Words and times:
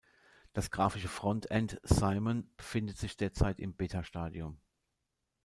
Das 0.53 0.71
grafische 0.71 1.09
Frontend 1.09 1.79
"Simon" 1.83 2.49
befindet 2.57 2.97
sich 2.97 3.17
derzeit 3.17 3.59
im 3.59 3.75
Beta-Stadium. 3.75 4.59